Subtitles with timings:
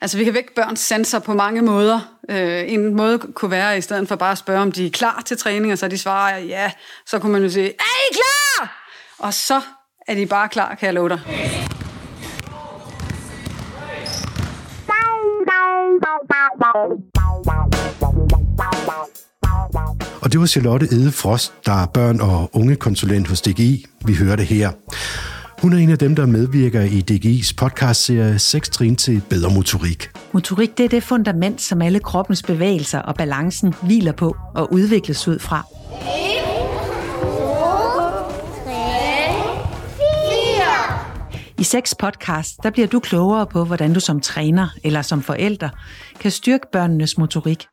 [0.00, 2.00] Altså, vi kan vække børns sanser på mange måder.
[2.30, 5.22] Øh, en måde kunne være, i stedet for bare at spørge, om de er klar
[5.26, 6.72] til træning, og så de svarer ja,
[7.06, 8.86] så kunne man jo sige, er I klar?
[9.18, 9.60] Og så
[10.08, 11.20] er de bare klar, kan jeg love dig.
[20.22, 23.86] Og det var Charlotte Ede Frost, der er børn- og ungekonsulent hos DGI.
[24.04, 24.70] Vi hører det her.
[25.62, 30.10] Hun er en af dem, der medvirker i DGI's podcastserie 6 trin til bedre motorik.
[30.32, 35.28] Motorik det er det fundament, som alle kroppens bevægelser og balancen hviler på og udvikles
[35.28, 35.66] ud fra.
[41.58, 45.68] I seks podcast, der bliver du klogere på, hvordan du som træner eller som forælder
[46.20, 47.66] kan styrke børnenes motorik.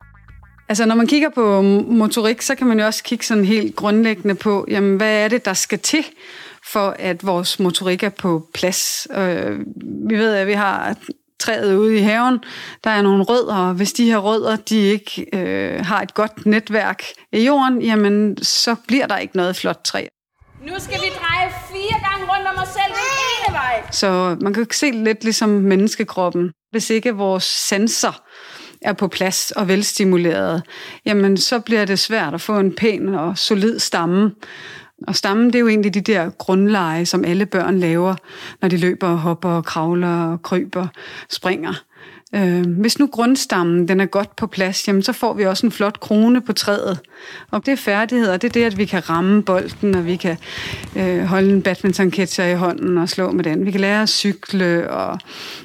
[0.68, 4.34] Altså, når man kigger på motorik, så kan man jo også kigge sådan helt grundlæggende
[4.34, 6.04] på, jamen, hvad er det, der skal til,
[6.72, 9.06] for at vores motorik er på plads.
[9.16, 9.58] Øh,
[10.08, 10.96] vi ved, at vi har
[11.40, 12.38] træet ude i haven,
[12.84, 16.46] der er nogle rødder, og hvis de her rødder, de ikke øh, har et godt
[16.46, 20.06] netværk i jorden, jamen, så bliver der ikke noget flot træ.
[20.66, 23.90] Nu skal vi dreje fire gange rundt om os selv den ene vej.
[23.90, 26.50] Så man kan se lidt ligesom menneskekroppen.
[26.70, 28.22] Hvis ikke vores sanser
[28.86, 30.62] er på plads og velstimuleret,
[31.06, 34.32] jamen så bliver det svært at få en pæn og solid stamme.
[35.06, 38.14] Og stammen, det er jo egentlig de der grundleje, som alle børn laver,
[38.62, 40.86] når de løber, og hopper, og kravler, og kryber,
[41.30, 41.74] springer.
[42.34, 45.72] Øh, hvis nu grundstammen den er godt på plads, jamen, så får vi også en
[45.72, 46.98] flot krone på træet.
[47.50, 50.36] Og det er færdigheder, det er det, at vi kan ramme bolden, og vi kan
[50.96, 53.66] øh, holde en badmintonketcher i hånden og slå med den.
[53.66, 55.18] Vi kan lære at cykle og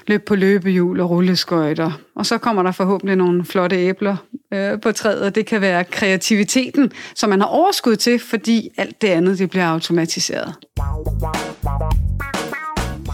[0.08, 1.92] løbe på løbehjul og rulleskøjter.
[2.16, 4.16] Og så kommer der forhåbentlig nogle flotte æbler
[4.54, 9.02] øh, på træet, og det kan være kreativiteten, som man har overskud til, fordi alt
[9.02, 10.56] det andet det bliver automatiseret.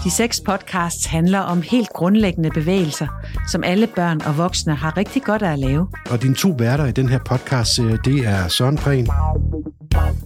[0.08, 3.08] De seks podcasts handler om helt grundlæggende bevægelser,
[3.52, 5.88] som alle børn og voksne har rigtig godt af at lave.
[6.10, 9.08] Og dine to værter i den her podcast, det er Søren Prehn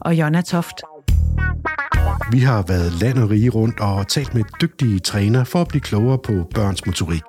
[0.01, 0.81] og Jonna Toft.
[2.31, 5.81] Vi har været land og rige rundt og talt med dygtige træner for at blive
[5.81, 7.21] klogere på børns motorik.